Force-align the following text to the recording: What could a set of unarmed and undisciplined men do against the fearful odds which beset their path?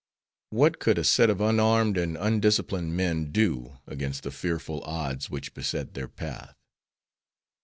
What 0.49 0.79
could 0.79 0.97
a 0.97 1.03
set 1.03 1.29
of 1.29 1.41
unarmed 1.41 1.95
and 1.95 2.17
undisciplined 2.17 2.97
men 2.97 3.31
do 3.31 3.77
against 3.85 4.23
the 4.23 4.31
fearful 4.31 4.83
odds 4.83 5.29
which 5.29 5.53
beset 5.53 5.93
their 5.93 6.07
path? 6.07 6.55